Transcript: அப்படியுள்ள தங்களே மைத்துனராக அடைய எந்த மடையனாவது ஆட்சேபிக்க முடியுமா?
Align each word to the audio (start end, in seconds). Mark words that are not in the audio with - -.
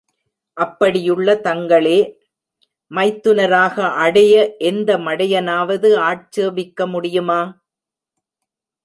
அப்படியுள்ள 0.57 1.35
தங்களே 1.43 1.99
மைத்துனராக 2.91 3.75
அடைய 3.97 4.33
எந்த 4.61 4.97
மடையனாவது 4.97 5.91
ஆட்சேபிக்க 6.01 6.87
முடியுமா? 6.87 7.41